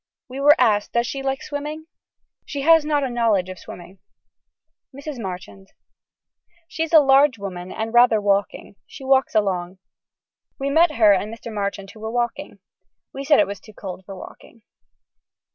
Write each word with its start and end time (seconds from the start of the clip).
We 0.27 0.39
were 0.39 0.55
asked 0.59 0.93
does 0.93 1.05
she 1.05 1.21
like 1.21 1.43
swimming. 1.43 1.85
She 2.43 2.61
has 2.61 2.83
not 2.83 3.03
a 3.03 3.07
knowledge 3.11 3.49
of 3.49 3.59
swimming. 3.59 3.99
(Mrs 4.91 5.19
Marchand.) 5.21 5.73
She 6.67 6.81
is 6.81 6.91
a 6.91 6.97
large 6.99 7.37
woman 7.37 7.71
and 7.71 7.93
rather 7.93 8.19
walking. 8.19 8.77
She 8.87 9.03
walks 9.03 9.35
along. 9.35 9.77
We 10.59 10.71
met 10.71 10.93
her 10.93 11.13
and 11.13 11.31
Mr. 11.31 11.53
Marchand 11.53 11.91
who 11.91 11.99
were 11.99 12.09
walking. 12.09 12.57
We 13.13 13.23
said 13.23 13.39
it 13.39 13.45
was 13.45 13.59
too 13.59 13.73
cold 13.73 14.01
for 14.03 14.15
walking. 14.15 14.63